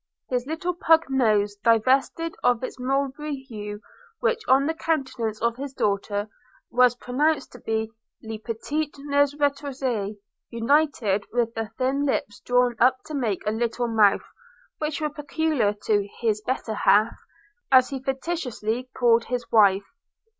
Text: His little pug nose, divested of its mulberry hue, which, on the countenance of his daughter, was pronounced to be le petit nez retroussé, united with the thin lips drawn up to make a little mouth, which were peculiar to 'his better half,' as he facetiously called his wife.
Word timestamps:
His 0.29 0.47
little 0.47 0.73
pug 0.73 1.11
nose, 1.11 1.55
divested 1.63 2.33
of 2.43 2.63
its 2.63 2.79
mulberry 2.79 3.35
hue, 3.35 3.81
which, 4.19 4.41
on 4.47 4.65
the 4.65 4.73
countenance 4.73 5.39
of 5.43 5.57
his 5.57 5.73
daughter, 5.73 6.27
was 6.71 6.95
pronounced 6.95 7.51
to 7.51 7.59
be 7.59 7.91
le 8.23 8.39
petit 8.39 8.91
nez 8.97 9.35
retroussé, 9.35 10.15
united 10.49 11.27
with 11.31 11.53
the 11.53 11.69
thin 11.77 12.03
lips 12.07 12.39
drawn 12.39 12.75
up 12.79 13.03
to 13.05 13.13
make 13.13 13.45
a 13.45 13.51
little 13.51 13.87
mouth, 13.87 14.25
which 14.79 14.99
were 14.99 15.11
peculiar 15.11 15.71
to 15.83 16.07
'his 16.17 16.41
better 16.41 16.73
half,' 16.73 17.19
as 17.71 17.89
he 17.89 18.01
facetiously 18.01 18.89
called 18.97 19.25
his 19.25 19.45
wife. 19.51 19.85